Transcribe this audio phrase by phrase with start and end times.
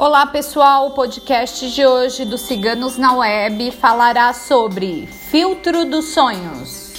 [0.00, 6.92] Olá pessoal, o podcast de hoje do Ciganos na Web falará sobre filtro dos sonhos.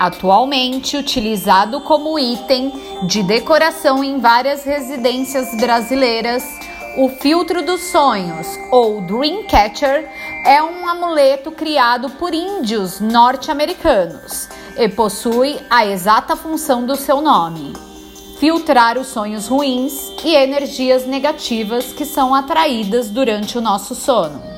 [0.00, 2.72] Atualmente utilizado como item
[3.06, 6.42] de decoração em várias residências brasileiras,
[6.96, 10.08] o filtro dos sonhos, ou Dreamcatcher,
[10.46, 17.72] é um amuleto criado por índios norte-americanos e possui a exata função do seu nome:
[18.38, 24.54] filtrar os sonhos ruins e energias negativas que são atraídas durante o nosso sono.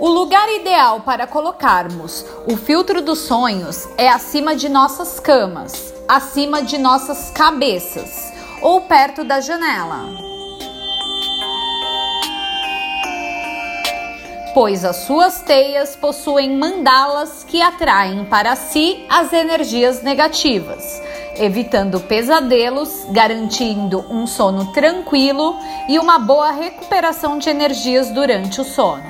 [0.00, 6.62] O lugar ideal para colocarmos o filtro dos sonhos é acima de nossas camas, acima
[6.62, 10.27] de nossas cabeças ou perto da janela.
[14.60, 21.00] Pois as suas teias possuem mandalas que atraem para si as energias negativas,
[21.36, 25.54] evitando pesadelos, garantindo um sono tranquilo
[25.88, 29.04] e uma boa recuperação de energias durante o sono.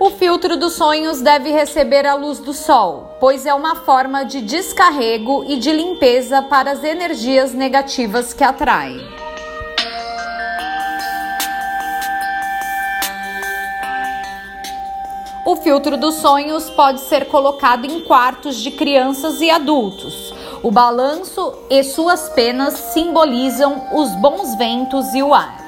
[0.00, 4.40] O filtro dos sonhos deve receber a luz do sol, pois é uma forma de
[4.40, 9.29] descarrego e de limpeza para as energias negativas que atraem.
[15.50, 20.32] O filtro dos sonhos pode ser colocado em quartos de crianças e adultos.
[20.62, 25.58] O balanço e suas penas simbolizam os bons ventos e o ar.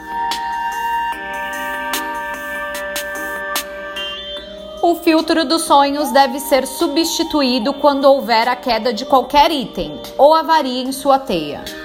[4.81, 10.33] O filtro dos sonhos deve ser substituído quando houver a queda de qualquer item ou
[10.33, 11.82] avaria em sua teia.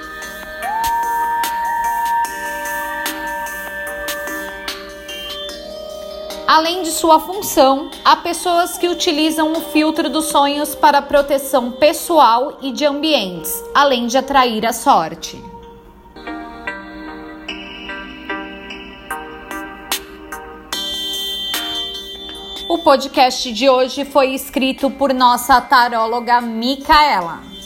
[6.48, 12.60] Além de sua função, há pessoas que utilizam o filtro dos sonhos para proteção pessoal
[12.62, 15.44] e de ambientes, além de atrair a sorte.
[22.70, 27.57] O podcast de hoje foi escrito por nossa taróloga Micaela.